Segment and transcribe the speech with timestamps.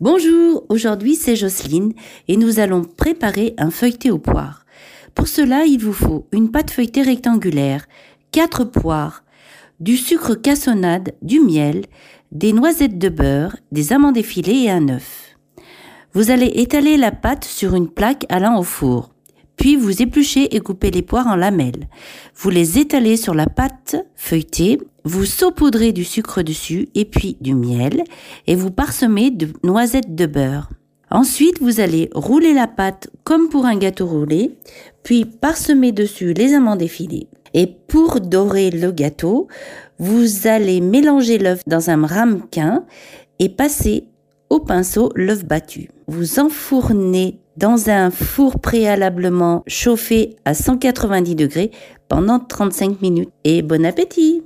[0.00, 1.92] Bonjour, aujourd'hui c'est Jocelyne
[2.26, 4.66] et nous allons préparer un feuilleté aux poires.
[5.14, 7.86] Pour cela, il vous faut une pâte feuilletée rectangulaire,
[8.32, 9.22] 4 poires,
[9.78, 11.84] du sucre cassonade, du miel,
[12.32, 15.36] des noisettes de beurre, des amandes effilées et un œuf.
[16.12, 19.13] Vous allez étaler la pâte sur une plaque allant au four.
[19.56, 21.88] Puis vous épluchez et coupez les poires en lamelles.
[22.36, 27.54] Vous les étalez sur la pâte feuilletée, vous saupoudrez du sucre dessus et puis du
[27.54, 28.04] miel
[28.46, 30.70] et vous parsemez de noisettes de beurre.
[31.10, 34.52] Ensuite, vous allez rouler la pâte comme pour un gâteau roulé,
[35.02, 37.28] puis parsemer dessus les amandes effilées.
[37.52, 39.46] Et pour dorer le gâteau,
[39.98, 42.84] vous allez mélanger l'œuf dans un ramequin
[43.38, 44.08] et passer
[44.50, 45.90] au pinceau l'œuf battu.
[46.06, 51.70] Vous enfournez dans un four préalablement chauffé à 190 degrés
[52.08, 53.30] pendant 35 minutes.
[53.44, 54.42] Et bon appétit